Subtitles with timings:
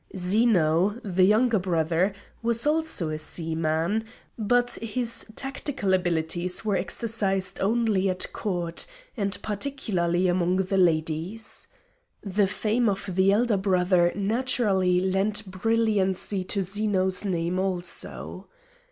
[0.17, 4.03] Zeno, the younger brother, was also a seaman,
[4.35, 11.67] but his tactical abilities were exercised only at court, and particularly among the ladies.
[12.23, 18.47] The fame of the elder brother naturally lent brilliancy to Zeno's name also.